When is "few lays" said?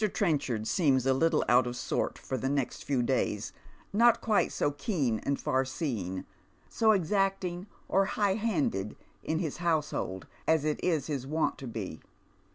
2.83-3.53